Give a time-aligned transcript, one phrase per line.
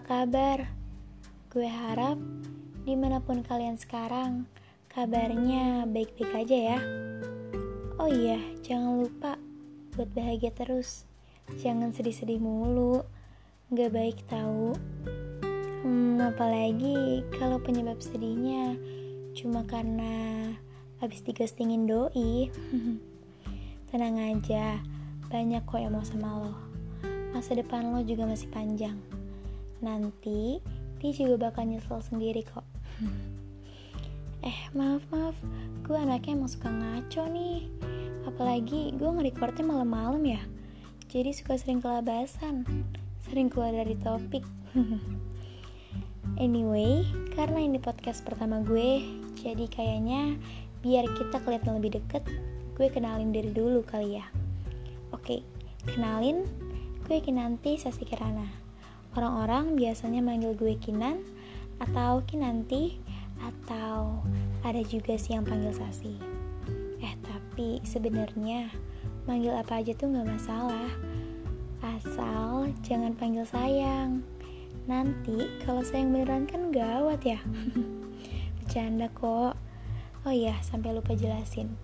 [0.00, 0.72] kabar?
[1.52, 2.16] Gue harap
[2.88, 4.48] di mana pun kalian sekarang,
[4.88, 6.78] kabarnya baik-baik aja ya.
[8.00, 9.36] Oh iya, jangan lupa
[9.92, 11.04] buat bahagia terus.
[11.60, 13.04] Jangan sedih-sedih mulu,
[13.76, 14.72] gak baik tahu.
[15.84, 18.80] Hmm, apalagi kalau penyebab sedihnya
[19.36, 20.48] cuma karena
[20.96, 22.48] habis digestingin doi.
[23.92, 24.80] Tenang aja,
[25.28, 26.73] banyak kok yang mau sama lo.
[27.34, 28.94] Masa depan lo juga masih panjang.
[29.82, 30.62] Nanti
[31.02, 32.62] dia juga bakal nyesel sendiri kok.
[34.46, 35.34] eh, maaf maaf,
[35.82, 37.66] gue anaknya emang suka ngaco nih.
[38.30, 40.40] Apalagi gue nge-recordnya malam-malam ya.
[41.10, 42.62] Jadi suka sering kelabasan,
[43.26, 44.46] sering keluar dari topik.
[46.44, 47.02] anyway,
[47.34, 49.02] karena ini podcast pertama gue,
[49.42, 50.38] jadi kayaknya
[50.86, 52.22] biar kita kelihatan lebih deket,
[52.78, 54.26] gue kenalin dari dulu kali ya.
[55.10, 55.42] Oke,
[55.86, 56.46] kenalin
[57.04, 58.48] gue Kinanti Sasi Kirana.
[59.12, 61.20] Orang-orang biasanya manggil gue Kinan
[61.76, 62.96] atau Kinanti
[63.44, 64.24] atau
[64.64, 66.16] ada juga sih yang panggil Sasi.
[67.04, 68.72] Eh tapi sebenarnya
[69.28, 70.88] manggil apa aja tuh nggak masalah.
[71.84, 74.24] Asal jangan panggil sayang.
[74.88, 77.36] Nanti kalau sayang beneran kan gawat ya.
[78.64, 79.60] Bercanda kok.
[80.24, 81.76] Oh iya, sampai lupa jelasin.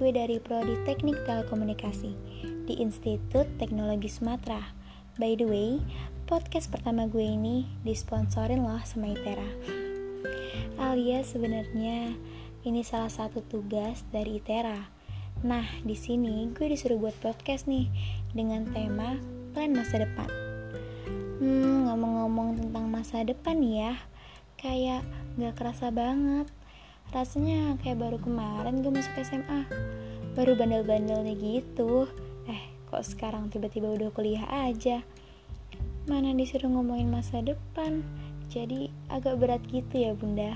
[0.00, 4.58] Gue dari Prodi Teknik Telekomunikasi di Institut Teknologi Sumatera.
[5.14, 5.78] By the way,
[6.26, 9.46] podcast pertama gue ini disponsorin loh sama ITERA.
[10.74, 12.18] Alias sebenarnya
[12.66, 14.82] ini salah satu tugas dari ITERA.
[15.46, 17.86] Nah, di sini gue disuruh buat podcast nih
[18.34, 19.14] dengan tema
[19.54, 20.26] plan masa depan.
[21.38, 23.94] Hmm, ngomong-ngomong tentang masa depan ya,
[24.58, 25.06] kayak
[25.38, 26.50] gak kerasa banget.
[27.14, 29.70] Rasanya kayak baru kemarin gue masuk SMA,
[30.34, 32.10] baru bandel-bandelnya gitu
[32.86, 35.02] kok sekarang tiba-tiba udah kuliah aja?
[36.06, 38.06] Mana disuruh ngomongin masa depan?
[38.46, 40.54] Jadi agak berat gitu ya bunda.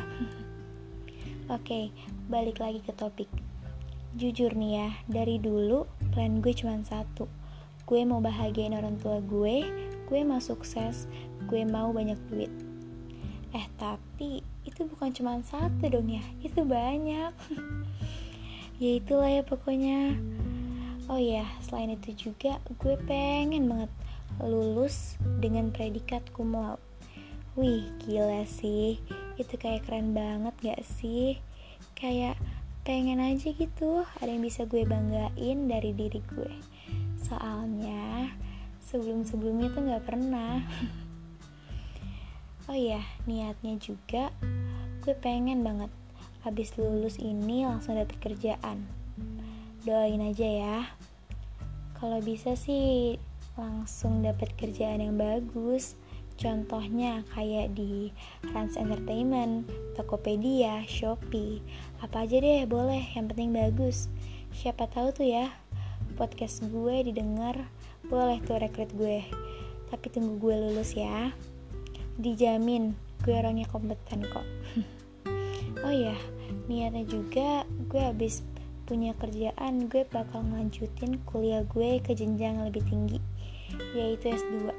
[1.55, 1.91] Oke
[2.31, 3.27] balik lagi ke topik.
[4.15, 7.27] Jujur nih ya dari dulu plan gue cuma satu.
[7.83, 9.67] Gue mau bahagiain orang tua gue
[10.07, 11.11] gue mau sukses
[11.51, 12.51] gue mau banyak duit.
[13.51, 17.35] Eh tapi itu bukan cuma satu dong ya itu banyak.
[18.81, 20.17] Ya itulah ya pokoknya
[21.10, 23.91] Oh iya, selain itu juga gue pengen banget
[24.38, 26.78] lulus dengan predikat cum laude.
[27.59, 29.03] Wih, gila sih.
[29.34, 31.43] Itu kayak keren banget gak sih?
[31.99, 32.38] Kayak
[32.87, 36.54] pengen aja gitu ada yang bisa gue banggain dari diri gue.
[37.19, 38.31] Soalnya
[38.78, 40.62] sebelum-sebelumnya tuh gak pernah.
[42.70, 44.31] oh iya, niatnya juga
[45.03, 45.91] gue pengen banget
[46.47, 48.87] habis lulus ini langsung dapet kerjaan
[49.85, 50.79] doain aja ya.
[51.97, 53.17] Kalau bisa sih
[53.57, 55.97] langsung dapat kerjaan yang bagus.
[56.41, 58.09] Contohnya kayak di
[58.57, 61.61] Rans Entertainment, Tokopedia, Shopee.
[62.01, 63.05] Apa aja deh boleh.
[63.13, 64.09] Yang penting bagus.
[64.57, 65.53] Siapa tahu tuh ya
[66.17, 67.57] podcast gue didengar
[68.09, 69.25] boleh tuh rekrut gue.
[69.93, 71.33] Tapi tunggu gue lulus ya.
[72.17, 74.47] Dijamin gue orangnya kompeten kok.
[75.81, 76.12] Oh ya
[76.69, 78.45] niatnya juga gue habis
[78.91, 83.23] punya kerjaan gue bakal ngelanjutin kuliah gue ke jenjang lebih tinggi
[83.95, 84.75] yaitu S2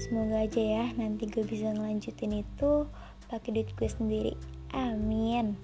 [0.00, 2.88] semoga aja ya nanti gue bisa ngelanjutin itu
[3.32, 4.34] pakai duit gue sendiri.
[4.76, 5.56] Amin.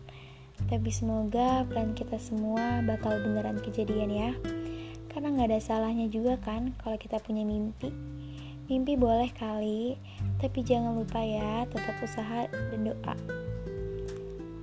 [0.73, 4.31] Tapi semoga plan kita semua bakal beneran kejadian ya.
[5.13, 7.93] Karena nggak ada salahnya juga kan kalau kita punya mimpi.
[8.73, 9.97] Mimpi boleh kali
[10.41, 13.48] tapi jangan lupa ya tetap usaha dan doa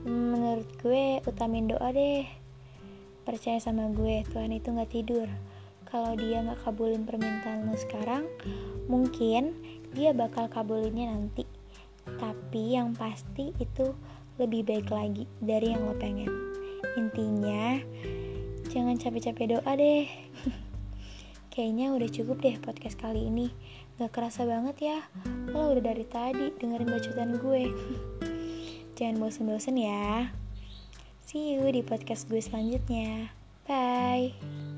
[0.06, 2.24] menurut gue utamin doa deh.
[3.26, 5.28] Percaya sama gue Tuhan itu gak tidur.
[5.90, 8.30] Kalau dia gak kabulin permintaan lo sekarang
[8.86, 9.58] mungkin
[9.98, 11.44] dia bakal kabulinnya nanti.
[12.06, 13.98] Tapi yang pasti itu
[14.38, 16.30] lebih baik lagi dari yang lo pengen.
[16.96, 17.82] Intinya
[18.70, 20.06] jangan capek-capek doa deh.
[21.54, 23.50] Kayaknya udah cukup deh podcast kali ini.
[23.98, 25.00] Gak kerasa banget ya
[25.56, 27.64] lo udah dari tadi dengerin bacotan gue
[28.96, 30.32] Jangan bosen-bosen ya.
[31.28, 33.28] See you di podcast gue selanjutnya.
[33.68, 34.75] Bye.